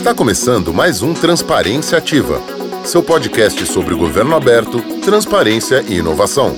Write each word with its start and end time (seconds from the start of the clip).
Está 0.00 0.14
começando 0.14 0.72
mais 0.72 1.02
um 1.02 1.12
Transparência 1.12 1.98
Ativa, 1.98 2.40
seu 2.86 3.02
podcast 3.02 3.66
sobre 3.66 3.92
o 3.92 3.98
governo 3.98 4.34
aberto, 4.34 4.80
transparência 5.02 5.84
e 5.86 5.98
inovação. 5.98 6.56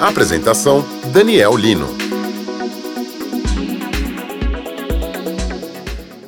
apresentação: 0.00 0.84
Daniel 1.12 1.56
Lino. 1.56 1.88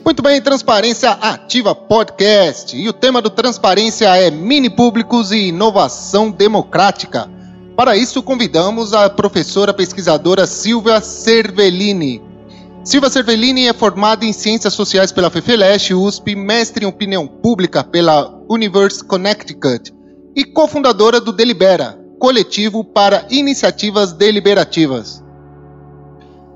Muito 0.05 0.25
bem, 0.25 0.43
Transparência 0.43 1.11
Ativa 1.13 1.73
Podcast. 1.73 2.77
E 2.77 2.89
o 2.89 2.93
tema 2.93 3.23
do 3.23 3.31
Transparência 3.31 4.09
é 4.17 4.29
Mini 4.29 4.69
Públicos 4.69 5.31
e 5.31 5.51
Inovação 5.51 6.33
Democrática. 6.33 7.31
Para 7.77 7.97
isso, 7.97 8.21
convidamos 8.25 8.93
a 8.93 9.09
professora 9.09 9.73
pesquisadora 9.73 10.49
Silvia 10.49 11.01
Cervellini. 11.01 12.34
Silvia 12.85 13.09
Cervellini 13.09 13.67
é 13.67 13.73
formada 13.73 14.27
em 14.27 14.33
Ciências 14.35 14.75
Sociais 14.75 15.11
pela 15.11 15.31
FEFELESH, 15.31 15.95
USP, 15.95 16.37
mestre 16.37 16.85
em 16.85 16.89
Opinião 16.89 17.27
Pública 17.27 17.83
pela 17.83 18.39
University 18.47 19.03
Connecticut 19.07 19.91
e 20.37 20.45
cofundadora 20.45 21.19
do 21.19 21.33
Delibera, 21.33 21.99
coletivo 22.19 22.85
para 22.85 23.27
iniciativas 23.31 24.13
deliberativas. 24.13 25.25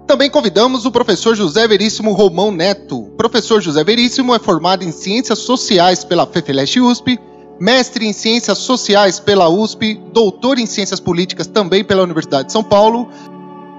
Também 0.07 0.29
convidamos 0.29 0.85
o 0.85 0.93
professor 0.93 1.35
José 1.35 1.67
Veríssimo 1.67 2.13
Romão 2.13 2.51
Neto. 2.51 3.11
Professor 3.17 3.63
José 3.63 3.83
Veríssimo 3.83 4.35
é 4.35 4.39
formado 4.39 4.85
em 4.85 4.93
Ciências 4.93 5.39
Sociais 5.39 6.05
pela 6.05 6.27
FEFELESH 6.27 6.77
USP, 6.77 7.19
mestre 7.59 8.07
em 8.07 8.13
Ciências 8.13 8.59
Sociais 8.59 9.19
pela 9.19 9.49
USP, 9.49 9.99
doutor 10.13 10.59
em 10.59 10.67
Ciências 10.67 11.01
Políticas 11.01 11.47
também 11.47 11.83
pela 11.83 12.03
Universidade 12.03 12.49
de 12.49 12.53
São 12.53 12.63
Paulo 12.63 13.09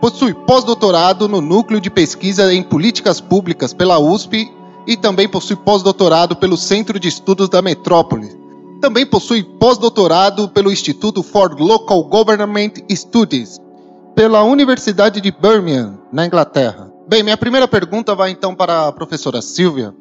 Possui 0.01 0.33
pós-doutorado 0.33 1.27
no 1.27 1.41
Núcleo 1.41 1.81
de 1.81 1.89
Pesquisa 1.89 2.53
em 2.53 2.63
Políticas 2.63 3.19
Públicas 3.19 3.73
pela 3.73 3.99
USP 3.99 4.49
e 4.87 4.95
também 4.95 5.27
possui 5.27 5.57
pós-doutorado 5.57 6.37
pelo 6.37 6.55
Centro 6.55 6.97
de 6.97 7.09
Estudos 7.09 7.49
da 7.49 7.61
Metrópole. 7.61 8.29
Também 8.79 9.05
possui 9.05 9.43
pós-doutorado 9.43 10.47
pelo 10.47 10.71
Instituto 10.71 11.21
for 11.21 11.53
Local 11.59 12.01
Government 12.05 12.71
Studies, 12.89 13.59
pela 14.15 14.41
Universidade 14.43 15.19
de 15.19 15.31
Birmingham, 15.31 15.99
na 16.13 16.25
Inglaterra. 16.25 16.89
Bem, 17.05 17.21
minha 17.21 17.37
primeira 17.37 17.67
pergunta 17.67 18.15
vai 18.15 18.31
então 18.31 18.55
para 18.55 18.87
a 18.87 18.91
professora 18.93 19.41
Silvia. 19.41 19.93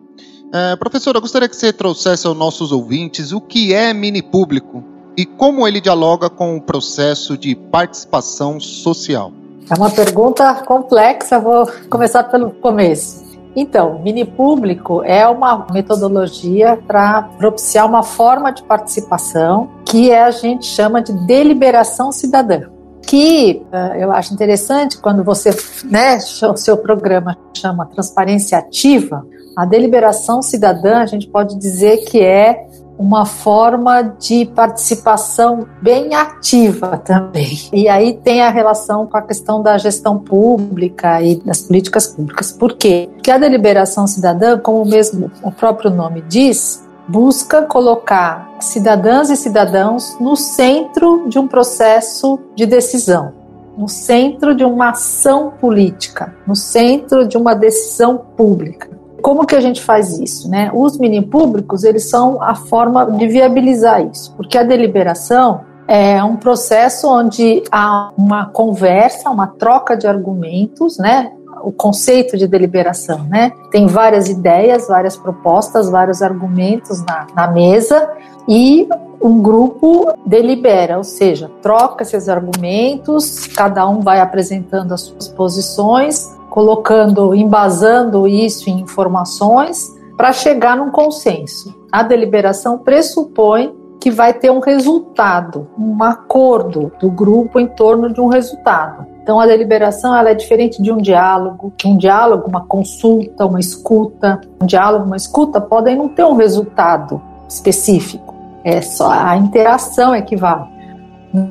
É, 0.52 0.77
professora, 0.77 1.18
gostaria 1.18 1.48
que 1.48 1.56
você 1.56 1.72
trouxesse 1.72 2.24
aos 2.24 2.36
nossos 2.36 2.70
ouvintes 2.70 3.33
o 3.33 3.40
que 3.40 3.74
é 3.74 3.92
mini 3.92 4.22
público 4.22 4.84
e 5.16 5.27
como 5.27 5.66
ele 5.66 5.80
dialoga 5.80 6.30
com 6.30 6.56
o 6.56 6.62
processo 6.62 7.36
de 7.36 7.56
participação 7.56 8.60
social. 8.60 9.33
É 9.70 9.74
uma 9.74 9.91
pergunta 9.91 10.55
complexa, 10.66 11.38
vou 11.38 11.70
começar 11.91 12.24
pelo 12.24 12.50
começo. 12.52 13.28
Então, 13.55 13.98
mini 13.98 14.24
público 14.24 15.02
é 15.02 15.27
uma 15.28 15.66
metodologia 15.72 16.78
para 16.86 17.22
propiciar 17.36 17.86
uma 17.86 18.02
forma 18.02 18.50
de 18.50 18.62
participação 18.62 19.69
que 19.84 20.12
a 20.12 20.30
gente 20.30 20.64
chama 20.64 21.02
de 21.02 21.12
deliberação 21.27 22.11
cidadã. 22.12 22.62
Que 23.02 23.62
uh, 23.72 23.96
eu 23.96 24.12
acho 24.12 24.33
interessante 24.33 24.96
quando 24.98 25.22
você, 25.22 25.50
né, 25.84 26.19
o 26.50 26.56
seu 26.56 26.77
programa 26.77 27.36
chama 27.55 27.86
transparência 27.86 28.56
ativa, 28.58 29.27
a 29.56 29.64
deliberação 29.64 30.41
cidadã 30.41 30.98
a 30.98 31.06
gente 31.06 31.27
pode 31.27 31.58
dizer 31.58 32.05
que 32.05 32.22
é 32.22 32.67
uma 32.98 33.24
forma 33.24 34.02
de 34.02 34.44
participação 34.46 35.66
bem 35.80 36.14
ativa 36.14 36.98
também. 36.98 37.56
E 37.72 37.88
aí 37.88 38.14
tem 38.14 38.42
a 38.42 38.50
relação 38.50 39.06
com 39.06 39.16
a 39.16 39.22
questão 39.22 39.62
da 39.62 39.78
gestão 39.78 40.18
pública 40.18 41.22
e 41.22 41.36
das 41.36 41.62
políticas 41.62 42.08
públicas. 42.08 42.50
Por 42.50 42.74
quê? 42.74 43.08
Porque 43.14 43.30
a 43.30 43.38
deliberação 43.38 44.06
cidadã, 44.06 44.58
como 44.58 44.84
mesmo 44.84 45.30
o 45.42 45.52
próprio 45.52 45.90
nome 45.90 46.24
diz, 46.28 46.84
busca 47.06 47.62
colocar 47.62 48.50
cidadãs 48.60 49.30
e 49.30 49.36
cidadãos 49.36 50.18
no 50.20 50.36
centro 50.36 51.28
de 51.28 51.38
um 51.38 51.46
processo 51.46 52.38
de 52.55 52.66
decisão, 52.66 53.33
no 53.77 53.89
centro 53.89 54.55
de 54.55 54.64
uma 54.64 54.90
ação 54.90 55.52
política, 55.61 56.34
no 56.46 56.56
centro 56.56 57.27
de 57.27 57.36
uma 57.36 57.55
decisão 57.55 58.18
pública. 58.36 58.98
Como 59.23 59.46
que 59.46 59.55
a 59.55 59.61
gente 59.61 59.83
faz 59.83 60.18
isso? 60.18 60.48
Né? 60.48 60.70
Os 60.73 60.98
mini 60.98 61.23
públicos 61.23 61.84
eles 61.84 62.08
são 62.08 62.42
a 62.42 62.55
forma 62.55 63.06
de 63.06 63.27
viabilizar 63.27 64.05
isso, 64.06 64.34
porque 64.36 64.56
a 64.56 64.62
deliberação 64.62 65.61
é 65.89 66.23
um 66.23 66.36
processo 66.36 67.08
onde 67.08 67.62
há 67.73 68.12
uma 68.17 68.46
conversa, 68.46 69.30
uma 69.30 69.46
troca 69.46 69.96
de 69.96 70.06
argumentos, 70.06 70.98
né? 70.98 71.33
O 71.62 71.73
conceito 71.73 72.36
de 72.36 72.46
deliberação, 72.46 73.24
né? 73.24 73.52
Tem 73.70 73.86
várias 73.86 74.29
ideias, 74.29 74.86
várias 74.86 75.17
propostas, 75.17 75.89
vários 75.89 76.20
argumentos 76.20 77.02
na, 77.05 77.27
na 77.35 77.50
mesa 77.50 78.08
e 78.46 78.86
um 79.20 79.42
grupo 79.42 80.12
delibera, 80.27 80.98
ou 80.98 81.05
seja, 81.05 81.50
troca 81.61 82.02
esses 82.02 82.29
argumentos, 82.29 83.46
cada 83.48 83.89
um 83.89 84.00
vai 84.00 84.20
apresentando 84.20 84.92
as 84.92 85.00
suas 85.00 85.27
posições 85.27 86.37
colocando, 86.58 87.36
embasando 87.36 88.27
isso 88.27 88.69
em 88.69 88.80
informações 88.80 89.96
para 90.17 90.33
chegar 90.33 90.77
num 90.77 90.91
consenso. 90.91 91.73
A 91.92 92.02
deliberação 92.02 92.79
pressupõe 92.79 93.73
que 94.01 94.11
vai 94.11 94.35
ter 94.35 94.51
um 94.51 94.58
resultado, 94.58 95.68
um 95.79 96.02
acordo 96.02 96.91
do 96.98 97.08
grupo 97.13 97.61
em 97.61 97.68
torno 97.68 98.13
de 98.13 98.20
um 98.20 98.27
resultado. 98.27 99.07
Então 99.23 99.39
a 99.39 99.47
deliberação 99.47 100.17
ela 100.17 100.30
é 100.30 100.35
diferente 100.35 100.83
de 100.83 100.91
um 100.91 100.97
diálogo. 100.97 101.73
Um 101.86 101.97
diálogo, 101.97 102.48
uma 102.48 102.67
consulta, 102.67 103.47
uma 103.47 103.61
escuta, 103.61 104.41
um 104.61 104.67
diálogo, 104.67 105.05
uma 105.05 105.17
escuta 105.17 105.61
podem 105.61 105.95
não 105.95 106.08
ter 106.08 106.24
um 106.24 106.35
resultado 106.35 107.23
específico. 107.48 108.35
É 108.64 108.83
só 108.83 109.13
a 109.13 109.36
interação 109.36 110.13
é 110.13 110.23
que 110.23 110.35
vale. 110.35 110.67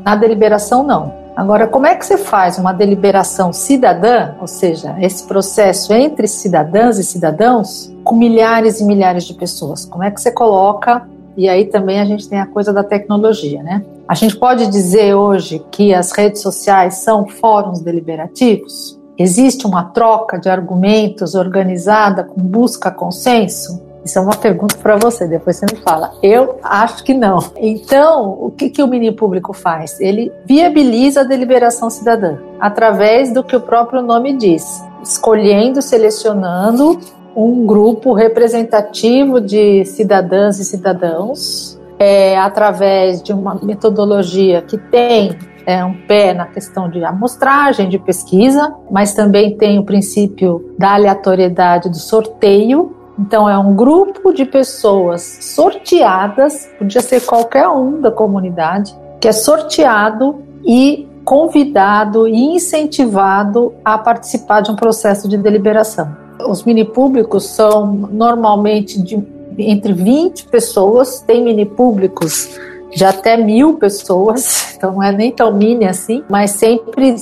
Na 0.03 0.17
deliberação 0.17 0.83
não. 0.83 1.26
Agora, 1.37 1.67
como 1.67 1.85
é 1.85 1.93
que 1.93 2.03
você 2.03 2.17
faz 2.17 2.57
uma 2.57 2.73
deliberação 2.73 3.53
cidadã, 3.53 4.33
ou 4.41 4.47
seja, 4.47 4.95
esse 4.99 5.23
processo 5.27 5.93
entre 5.93 6.27
cidadãs 6.27 6.97
e 6.97 7.03
cidadãos, 7.03 7.93
com 8.03 8.15
milhares 8.15 8.79
e 8.79 8.83
milhares 8.83 9.23
de 9.23 9.35
pessoas? 9.35 9.85
Como 9.85 10.03
é 10.03 10.09
que 10.09 10.19
você 10.19 10.31
coloca? 10.31 11.07
E 11.37 11.47
aí 11.47 11.65
também 11.65 11.99
a 11.99 12.05
gente 12.05 12.27
tem 12.27 12.39
a 12.39 12.47
coisa 12.47 12.73
da 12.73 12.83
tecnologia, 12.83 13.61
né? 13.61 13.85
A 14.07 14.15
gente 14.15 14.35
pode 14.35 14.65
dizer 14.65 15.13
hoje 15.13 15.63
que 15.69 15.93
as 15.93 16.11
redes 16.11 16.41
sociais 16.41 17.03
são 17.03 17.27
fóruns 17.27 17.81
deliberativos? 17.81 18.99
Existe 19.15 19.67
uma 19.67 19.83
troca 19.83 20.39
de 20.39 20.49
argumentos 20.49 21.35
organizada 21.35 22.23
com 22.23 22.41
busca 22.41 22.89
consenso? 22.89 23.79
Isso 24.03 24.17
é 24.17 24.21
uma 24.21 24.35
pergunta 24.35 24.77
para 24.77 24.95
você, 24.95 25.27
depois 25.27 25.57
você 25.57 25.65
me 25.73 25.81
fala. 25.81 26.13
Eu 26.23 26.59
acho 26.63 27.03
que 27.03 27.13
não. 27.13 27.39
Então, 27.57 28.37
o 28.39 28.51
que, 28.51 28.69
que 28.69 28.81
o 28.81 28.87
mini 28.87 29.11
público 29.11 29.53
faz? 29.53 29.99
Ele 29.99 30.31
viabiliza 30.45 31.21
a 31.21 31.23
deliberação 31.23 31.89
cidadã 31.89 32.37
através 32.59 33.33
do 33.33 33.43
que 33.43 33.55
o 33.55 33.61
próprio 33.61 34.01
nome 34.01 34.33
diz, 34.37 34.81
escolhendo, 35.03 35.81
selecionando 35.81 36.99
um 37.35 37.65
grupo 37.65 38.13
representativo 38.13 39.39
de 39.39 39.85
cidadãs 39.85 40.59
e 40.59 40.65
cidadãos 40.65 41.77
é, 41.99 42.37
através 42.37 43.21
de 43.21 43.33
uma 43.33 43.55
metodologia 43.61 44.61
que 44.61 44.77
tem 44.77 45.37
é, 45.65 45.83
um 45.83 45.93
pé 45.93 46.33
na 46.33 46.45
questão 46.45 46.89
de 46.89 47.03
amostragem, 47.03 47.89
de 47.89 47.99
pesquisa, 47.99 48.73
mas 48.89 49.13
também 49.13 49.57
tem 49.57 49.77
o 49.77 49.83
princípio 49.83 50.73
da 50.79 50.93
aleatoriedade 50.93 51.89
do 51.89 51.97
sorteio, 51.97 52.95
então, 53.19 53.49
é 53.49 53.57
um 53.57 53.75
grupo 53.75 54.31
de 54.31 54.45
pessoas 54.45 55.39
sorteadas, 55.41 56.69
podia 56.77 57.01
ser 57.01 57.21
qualquer 57.21 57.67
um 57.67 57.99
da 57.99 58.11
comunidade, 58.11 58.95
que 59.19 59.27
é 59.27 59.31
sorteado 59.31 60.43
e 60.63 61.07
convidado 61.25 62.27
e 62.27 62.55
incentivado 62.55 63.73
a 63.83 63.97
participar 63.97 64.61
de 64.61 64.71
um 64.71 64.75
processo 64.75 65.27
de 65.27 65.37
deliberação. 65.37 66.15
Os 66.47 66.63
mini 66.63 66.85
públicos 66.85 67.47
são 67.47 67.87
normalmente 67.87 69.01
de 69.01 69.21
entre 69.57 69.91
20 69.91 70.47
pessoas, 70.49 71.19
tem 71.21 71.43
mini 71.43 71.65
públicos 71.65 72.57
de 72.95 73.03
até 73.03 73.35
mil 73.35 73.73
pessoas, 73.73 74.73
então 74.77 74.93
não 74.93 75.03
é 75.03 75.11
nem 75.11 75.31
tão 75.31 75.51
mini 75.51 75.85
assim, 75.85 76.23
mas 76.29 76.51
sempre 76.51 77.15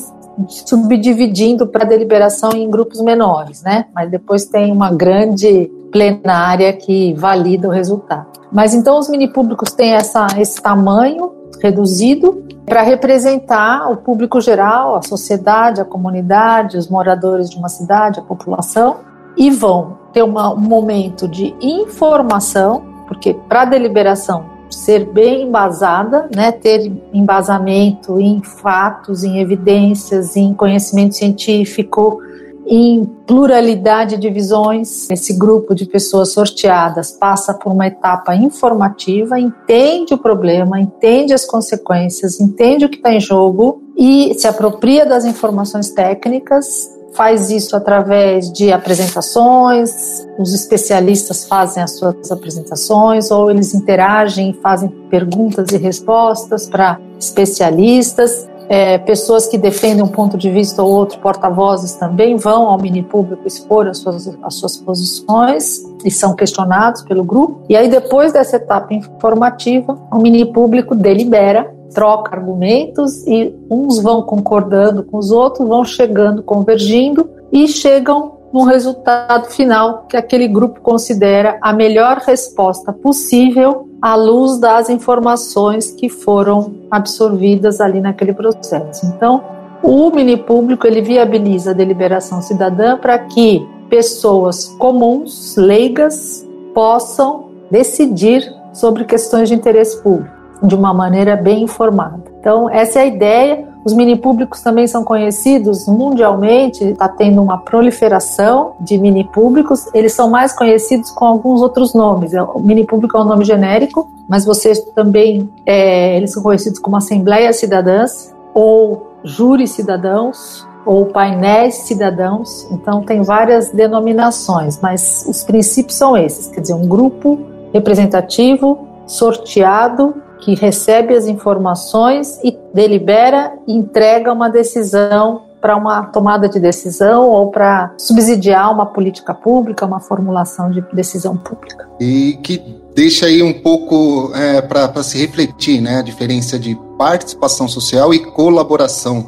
subdividindo 0.47 1.65
para 1.65 1.85
deliberação 1.85 2.51
em 2.51 2.69
grupos 2.69 3.01
menores, 3.01 3.63
né? 3.63 3.85
Mas 3.95 4.11
depois 4.11 4.45
tem 4.45 4.69
uma 4.71 4.91
grande 4.91 5.71
plenária 5.95 6.73
que 6.73 7.13
valida 7.13 7.69
o 7.69 7.71
resultado. 7.71 8.27
Mas 8.51 8.73
então 8.73 8.99
os 8.99 9.07
mini 9.07 9.29
públicos 9.29 9.71
têm 9.71 9.93
essa, 9.93 10.27
esse 10.37 10.61
tamanho 10.61 11.31
reduzido 11.63 12.43
para 12.65 12.81
representar 12.81 13.89
o 13.89 13.95
público 13.95 14.41
geral, 14.41 14.97
a 14.97 15.01
sociedade, 15.01 15.79
a 15.79 15.85
comunidade, 15.85 16.77
os 16.77 16.89
moradores 16.89 17.49
de 17.49 17.57
uma 17.57 17.69
cidade, 17.69 18.19
a 18.19 18.23
população, 18.23 18.97
e 19.37 19.49
vão 19.49 19.97
ter 20.11 20.21
uma, 20.21 20.53
um 20.53 20.59
momento 20.59 21.29
de 21.29 21.55
informação, 21.61 22.83
porque 23.07 23.33
para 23.47 23.61
a 23.61 23.65
deliberação 23.65 24.47
ser 24.69 25.05
bem 25.05 25.43
embasada, 25.43 26.27
né, 26.35 26.51
ter 26.51 26.91
embasamento 27.13 28.19
em 28.19 28.43
fatos, 28.43 29.23
em 29.23 29.39
evidências, 29.39 30.35
em 30.35 30.53
conhecimento 30.53 31.15
científico, 31.15 32.19
em 32.67 33.05
pluralidade 33.27 34.17
de 34.17 34.29
visões. 34.29 35.09
Esse 35.09 35.33
grupo 35.37 35.75
de 35.75 35.85
pessoas 35.85 36.33
sorteadas 36.33 37.11
passa 37.11 37.53
por 37.53 37.71
uma 37.71 37.87
etapa 37.87 38.35
informativa, 38.35 39.39
entende 39.39 40.13
o 40.13 40.17
problema, 40.17 40.79
entende 40.79 41.33
as 41.33 41.45
consequências, 41.45 42.39
entende 42.39 42.85
o 42.85 42.89
que 42.89 42.97
está 42.97 43.13
em 43.13 43.19
jogo 43.19 43.81
e 43.97 44.33
se 44.35 44.47
apropria 44.47 45.05
das 45.05 45.25
informações 45.25 45.89
técnicas 45.91 46.95
faz 47.15 47.49
isso 47.49 47.75
através 47.75 48.51
de 48.51 48.71
apresentações, 48.71 50.27
os 50.37 50.53
especialistas 50.53 51.47
fazem 51.47 51.81
as 51.81 51.97
suas 51.97 52.29
apresentações, 52.29 53.31
ou 53.31 53.49
eles 53.49 53.73
interagem, 53.73 54.53
fazem 54.61 54.89
perguntas 55.09 55.71
e 55.71 55.77
respostas 55.77 56.67
para 56.67 56.99
especialistas. 57.17 58.47
É, 58.67 58.97
pessoas 58.97 59.47
que 59.47 59.57
defendem 59.57 60.03
um 60.03 60.07
ponto 60.07 60.37
de 60.37 60.49
vista 60.49 60.81
ou 60.81 60.91
outro, 60.91 61.19
porta-vozes 61.19 61.93
também 61.93 62.35
vão 62.35 62.67
ao 62.67 62.79
mini 62.79 63.03
público 63.03 63.47
expor 63.47 63.87
as 63.87 63.99
suas, 63.99 64.27
as 64.41 64.55
suas 64.55 64.77
posições 64.77 65.83
e 66.03 66.09
são 66.09 66.35
questionados 66.35 67.03
pelo 67.03 67.23
grupo. 67.23 67.61
E 67.69 67.75
aí, 67.75 67.87
depois 67.87 68.33
dessa 68.33 68.55
etapa 68.55 68.93
informativa, 68.93 69.97
o 70.11 70.17
mini 70.17 70.45
público 70.45 70.95
delibera 70.95 71.73
troca 71.93 72.35
argumentos 72.35 73.25
e 73.25 73.55
uns 73.69 73.99
vão 73.99 74.21
concordando 74.21 75.03
com 75.03 75.17
os 75.17 75.31
outros, 75.31 75.67
vão 75.67 75.85
chegando, 75.85 76.43
convergindo 76.43 77.29
e 77.51 77.67
chegam 77.67 78.34
no 78.55 78.63
resultado 78.63 79.47
final 79.47 80.05
que 80.07 80.15
aquele 80.15 80.47
grupo 80.47 80.79
considera 80.79 81.57
a 81.61 81.73
melhor 81.73 82.19
resposta 82.19 82.93
possível 82.93 83.89
à 84.01 84.15
luz 84.15 84.57
das 84.57 84.89
informações 84.89 85.91
que 85.91 86.07
foram 86.07 86.73
absorvidas 86.89 87.81
ali 87.81 87.99
naquele 87.99 88.33
processo. 88.33 89.07
Então, 89.07 89.43
o 89.83 90.09
mini 90.09 90.37
público 90.37 90.87
ele 90.87 91.01
viabiliza 91.01 91.71
a 91.71 91.73
deliberação 91.73 92.41
cidadã 92.41 92.97
para 92.97 93.19
que 93.19 93.67
pessoas 93.89 94.69
comuns, 94.79 95.57
leigas, 95.57 96.47
possam 96.73 97.49
decidir 97.69 98.49
sobre 98.71 99.03
questões 99.03 99.49
de 99.49 99.55
interesse 99.55 100.01
público 100.01 100.33
de 100.63 100.75
uma 100.75 100.93
maneira 100.93 101.35
bem 101.35 101.63
informada. 101.63 102.23
Então, 102.39 102.69
essa 102.69 102.99
é 102.99 103.01
a 103.01 103.05
ideia. 103.05 103.67
Os 103.85 103.93
mini 103.93 104.15
públicos 104.15 104.61
também 104.61 104.87
são 104.87 105.03
conhecidos 105.03 105.85
mundialmente, 105.85 106.83
está 106.83 107.07
tendo 107.07 107.39
uma 107.39 107.59
proliferação 107.59 108.73
de 108.79 108.97
mini 108.97 109.23
públicos. 109.23 109.87
Eles 109.93 110.11
são 110.11 110.27
mais 110.27 110.51
conhecidos 110.51 111.11
com 111.11 111.23
alguns 111.23 111.61
outros 111.61 111.93
nomes. 111.93 112.33
É, 112.33 112.41
o 112.41 112.59
mini 112.59 112.83
público 112.83 113.15
é 113.15 113.21
um 113.21 113.25
nome 113.25 113.45
genérico, 113.45 114.11
mas 114.27 114.43
vocês 114.43 114.79
também 114.95 115.47
é, 115.67 116.17
eles 116.17 116.31
são 116.33 116.41
conhecidos 116.41 116.79
como 116.79 116.97
assembleias 116.97 117.57
cidadãs 117.57 118.33
ou 118.55 119.05
júris 119.23 119.69
cidadãos 119.69 120.67
ou 120.83 121.05
painéis 121.05 121.75
cidadãos. 121.75 122.67
Então 122.71 123.03
tem 123.03 123.21
várias 123.21 123.69
denominações, 123.69 124.79
mas 124.81 125.23
os 125.29 125.43
princípios 125.43 125.95
são 125.95 126.17
esses, 126.17 126.47
quer 126.47 126.61
dizer, 126.61 126.73
um 126.73 126.87
grupo 126.87 127.39
representativo 127.71 128.87
sorteado 129.05 130.24
que 130.39 130.55
recebe 130.55 131.15
as 131.15 131.27
informações 131.27 132.39
e 132.43 132.57
delibera 132.73 133.53
e 133.67 133.73
entrega 133.73 134.31
uma 134.31 134.49
decisão 134.49 135.43
para 135.61 135.75
uma 135.75 136.03
tomada 136.03 136.47
de 136.47 136.59
decisão 136.59 137.27
ou 137.27 137.49
para 137.49 137.91
subsidiar 137.97 138.71
uma 138.71 138.85
política 138.85 139.33
pública, 139.33 139.83
uma 139.85 139.99
formulação 139.99 140.69
de 140.69 140.79
decisão 140.93 141.35
pública. 141.35 141.89
E 141.99 142.37
que 142.43 142.61
deixa 142.93 143.25
aí 143.25 143.41
um 143.41 143.51
pouco 143.51 144.31
é, 144.35 144.61
para 144.61 145.01
se 145.01 145.17
refletir, 145.17 145.81
né, 145.81 145.97
a 145.97 146.01
diferença 146.03 146.59
de 146.59 146.77
participação 146.99 147.67
social 147.67 148.13
e 148.13 148.19
colaboração. 148.19 149.25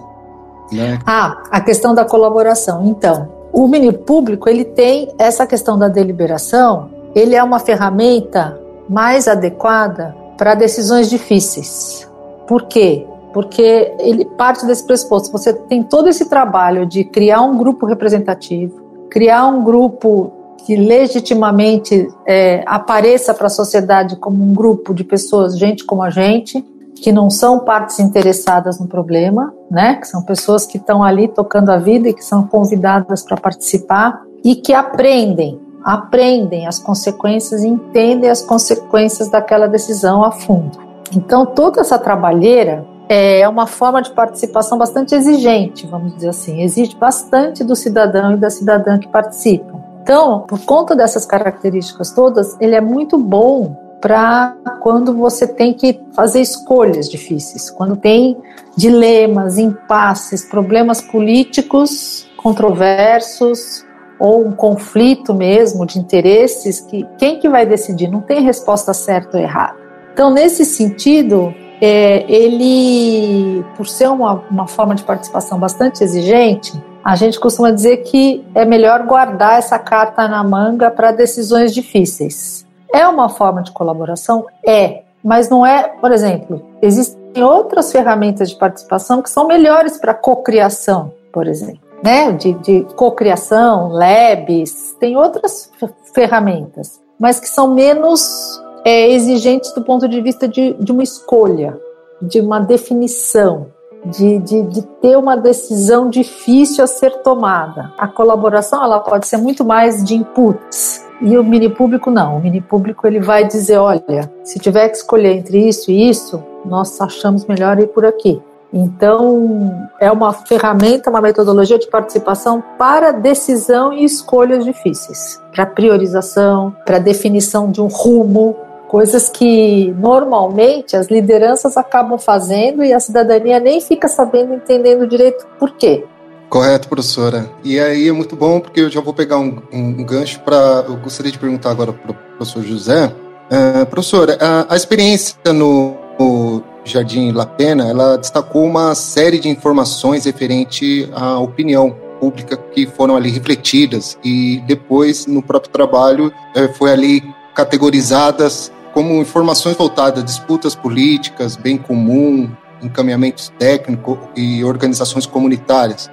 Né? 0.71 0.99
Ah, 1.07 1.41
a 1.49 1.59
questão 1.59 1.95
da 1.95 2.05
colaboração. 2.05 2.85
Então, 2.85 3.27
o 3.51 3.67
mini 3.67 3.91
público 3.91 4.47
ele 4.47 4.63
tem 4.63 5.11
essa 5.17 5.47
questão 5.47 5.75
da 5.75 5.87
deliberação. 5.87 6.91
Ele 7.15 7.33
é 7.33 7.43
uma 7.43 7.57
ferramenta 7.57 8.59
mais 8.87 9.27
adequada 9.27 10.15
para 10.37 10.55
decisões 10.55 11.09
difíceis. 11.09 12.07
Por 12.47 12.63
quê? 12.63 13.05
Porque 13.33 13.93
ele 13.99 14.25
parte 14.25 14.65
desse 14.65 14.85
pressuposto. 14.85 15.31
Você 15.31 15.53
tem 15.53 15.83
todo 15.83 16.07
esse 16.07 16.29
trabalho 16.29 16.85
de 16.85 17.03
criar 17.03 17.41
um 17.41 17.57
grupo 17.57 17.85
representativo, 17.85 19.07
criar 19.09 19.47
um 19.47 19.63
grupo 19.63 20.31
que 20.65 20.75
legitimamente 20.75 22.07
é, 22.25 22.63
apareça 22.65 23.33
para 23.33 23.47
a 23.47 23.49
sociedade 23.49 24.15
como 24.17 24.43
um 24.43 24.53
grupo 24.53 24.93
de 24.93 25.03
pessoas, 25.03 25.57
gente 25.57 25.85
como 25.85 26.03
a 26.03 26.09
gente, 26.09 26.63
que 26.95 27.11
não 27.11 27.29
são 27.29 27.59
partes 27.59 27.99
interessadas 27.99 28.79
no 28.79 28.87
problema, 28.87 29.53
né? 29.69 29.95
Que 29.95 30.07
são 30.07 30.23
pessoas 30.23 30.65
que 30.65 30.77
estão 30.77 31.03
ali 31.03 31.27
tocando 31.27 31.69
a 31.69 31.77
vida 31.77 32.09
e 32.09 32.13
que 32.13 32.23
são 32.23 32.47
convidadas 32.47 33.23
para 33.23 33.37
participar 33.37 34.21
e 34.43 34.55
que 34.55 34.73
aprendem 34.73 35.59
aprendem 35.87 36.67
as 36.67 36.77
consequências 36.77 37.63
entendem 37.63 38.29
as 38.29 38.41
consequências 38.41 39.29
daquela 39.29 39.67
decisão 39.67 40.21
a 40.21 40.31
fundo. 40.33 40.77
Então, 41.15 41.45
toda 41.45 41.79
essa 41.79 41.97
trabalheira 41.97 42.85
é 43.07 43.47
uma 43.47 43.65
forma 43.65 44.01
de 44.01 44.11
participação 44.11 44.77
bastante 44.77 45.15
exigente, 45.15 45.87
vamos 45.87 46.13
dizer 46.13 46.27
assim, 46.27 46.61
exige 46.61 46.93
bastante 46.97 47.63
do 47.63 47.73
cidadão 47.73 48.33
e 48.33 48.35
da 48.37 48.49
cidadã 48.49 48.99
que 48.99 49.07
participam. 49.07 49.79
Então, 50.03 50.41
por 50.41 50.59
conta 50.65 50.93
dessas 50.93 51.25
características 51.25 52.11
todas, 52.11 52.57
ele 52.59 52.75
é 52.75 52.81
muito 52.81 53.17
bom 53.17 53.73
para 54.01 54.57
quando 54.81 55.13
você 55.13 55.47
tem 55.47 55.73
que 55.73 56.01
fazer 56.11 56.41
escolhas 56.41 57.09
difíceis, 57.09 57.71
quando 57.71 57.95
tem 57.95 58.35
dilemas, 58.75 59.57
impasses, 59.57 60.43
problemas 60.43 61.01
políticos 61.01 62.29
controversos, 62.35 63.86
ou 64.19 64.45
um 64.45 64.51
conflito 64.51 65.33
mesmo 65.33 65.85
de 65.85 65.99
interesses 65.99 66.79
que 66.79 67.07
quem 67.17 67.39
que 67.39 67.49
vai 67.49 67.65
decidir? 67.65 68.07
Não 68.07 68.21
tem 68.21 68.41
resposta 68.41 68.93
certa 68.93 69.37
ou 69.37 69.43
errada. 69.43 69.77
Então, 70.13 70.31
nesse 70.31 70.65
sentido, 70.65 71.53
é, 71.79 72.29
ele, 72.31 73.63
por 73.75 73.87
ser 73.87 74.09
uma, 74.09 74.43
uma 74.49 74.67
forma 74.67 74.95
de 74.95 75.03
participação 75.03 75.59
bastante 75.59 76.03
exigente, 76.03 76.73
a 77.03 77.15
gente 77.15 77.39
costuma 77.39 77.71
dizer 77.71 77.97
que 77.97 78.45
é 78.55 78.65
melhor 78.65 79.03
guardar 79.03 79.59
essa 79.59 79.77
carta 79.77 80.27
na 80.27 80.43
manga 80.43 80.89
para 80.89 81.11
decisões 81.11 81.73
difíceis. 81.73 82.65
É 82.91 83.07
uma 83.07 83.29
forma 83.29 83.61
de 83.61 83.71
colaboração? 83.71 84.45
É, 84.65 85.03
mas 85.23 85.49
não 85.49 85.65
é, 85.65 85.83
por 85.83 86.11
exemplo, 86.11 86.65
existem 86.81 87.43
outras 87.43 87.91
ferramentas 87.91 88.49
de 88.49 88.57
participação 88.57 89.21
que 89.21 89.29
são 89.29 89.47
melhores 89.47 89.97
para 89.97 90.13
cocriação, 90.13 91.13
por 91.31 91.47
exemplo 91.47 91.86
né, 92.03 92.31
de, 92.31 92.53
de 92.53 92.87
cocriação, 92.95 93.89
labs, 93.89 94.95
tem 94.99 95.17
outras 95.17 95.71
ferramentas, 96.13 97.01
mas 97.19 97.39
que 97.39 97.47
são 97.47 97.73
menos 97.73 98.61
é, 98.85 99.11
exigentes 99.11 99.73
do 99.73 99.83
ponto 99.83 100.07
de 100.07 100.21
vista 100.21 100.47
de, 100.47 100.73
de 100.73 100.91
uma 100.91 101.03
escolha, 101.03 101.79
de 102.21 102.39
uma 102.39 102.59
definição, 102.59 103.67
de, 104.05 104.39
de, 104.39 104.61
de, 104.63 104.81
ter 105.01 105.17
uma 105.17 105.35
decisão 105.35 106.09
difícil 106.09 106.83
a 106.83 106.87
ser 106.87 107.21
tomada. 107.21 107.91
A 107.97 108.07
colaboração 108.07 108.83
ela 108.83 108.99
pode 108.99 109.27
ser 109.27 109.37
muito 109.37 109.65
mais 109.65 110.03
de 110.03 110.15
inputs. 110.15 111.05
E 111.19 111.35
o 111.35 111.43
mini 111.43 111.67
público 111.67 112.11
não. 112.11 112.37
O 112.37 112.39
mini 112.39 112.61
público 112.61 113.07
ele 113.07 113.19
vai 113.19 113.45
dizer, 113.45 113.77
olha, 113.77 114.31
se 114.43 114.59
tiver 114.59 114.87
que 114.89 114.97
escolher 114.97 115.35
entre 115.35 115.67
isso 115.67 115.89
e 115.89 116.09
isso, 116.09 116.43
nós 116.63 117.01
achamos 117.01 117.45
melhor 117.45 117.79
ir 117.79 117.87
por 117.87 118.05
aqui. 118.05 118.41
Então, 118.71 119.89
é 119.99 120.11
uma 120.11 120.33
ferramenta, 120.33 121.09
uma 121.09 121.21
metodologia 121.21 121.79
de 121.79 121.87
participação 121.87 122.61
para 122.77 123.11
decisão 123.11 123.93
e 123.93 124.03
escolhas 124.03 124.65
difíceis, 124.65 125.41
para 125.53 125.65
priorização, 125.65 126.75
para 126.85 126.99
definição 126.99 127.71
de 127.71 127.81
um 127.81 127.87
rumo, 127.87 128.57
coisas 128.87 129.29
que 129.29 129.93
normalmente 129.97 130.95
as 130.95 131.07
lideranças 131.07 131.77
acabam 131.77 132.17
fazendo 132.17 132.83
e 132.83 132.93
a 132.93 132.99
cidadania 132.99 133.59
nem 133.59 133.79
fica 133.79 134.07
sabendo, 134.07 134.53
entendendo 134.53 135.07
direito 135.07 135.45
por 135.59 135.71
quê. 135.71 136.03
Correto, 136.49 136.87
professora. 136.87 137.49
E 137.63 137.77
aí 137.79 138.07
é 138.07 138.11
muito 138.11 138.35
bom 138.35 138.59
porque 138.59 138.79
eu 138.79 138.89
já 138.89 139.01
vou 139.01 139.13
pegar 139.13 139.37
um, 139.37 139.61
um, 139.71 140.03
gancho 140.03 140.39
para. 140.41 140.85
Eu 140.87 140.95
gostaria 140.95 141.31
de 141.31 141.37
perguntar 141.37 141.71
agora 141.71 141.91
para 141.91 142.11
o 142.11 142.13
professor 142.13 142.63
José. 142.63 143.13
Uh, 143.51 143.85
professora, 143.87 144.37
a, 144.39 144.73
a 144.73 144.75
experiência 144.77 145.35
no, 145.53 145.97
no 146.17 146.63
Jardim 146.87 147.31
La 147.31 147.45
Pena, 147.45 147.87
ela 147.87 148.17
destacou 148.17 148.65
uma 148.65 148.95
série 148.95 149.39
de 149.39 149.49
informações 149.49 150.25
referente 150.25 151.09
à 151.13 151.39
opinião 151.39 151.95
pública 152.19 152.57
que 152.57 152.87
foram 152.87 153.15
ali 153.15 153.29
refletidas 153.29 154.17
e 154.23 154.61
depois 154.65 155.27
no 155.27 155.41
próprio 155.41 155.71
trabalho 155.71 156.31
eh, 156.55 156.67
foi 156.69 156.91
ali 156.91 157.23
categorizadas 157.53 158.71
como 158.93 159.21
informações 159.21 159.75
voltadas 159.75 160.23
a 160.23 160.25
disputas 160.25 160.73
políticas, 160.73 161.55
bem 161.55 161.77
comum, 161.77 162.49
encaminhamentos 162.81 163.51
técnicos 163.59 164.17
e 164.35 164.63
organizações 164.63 165.25
comunitárias. 165.25 166.09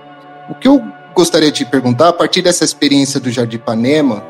O 0.50 0.54
que 0.54 0.68
eu 0.68 0.82
gostaria 1.14 1.50
de 1.50 1.64
perguntar, 1.64 2.08
a 2.08 2.12
partir 2.12 2.42
dessa 2.42 2.64
experiência 2.64 3.18
do 3.18 3.30
Jardim 3.30 3.56
Ipanema, 3.56 4.22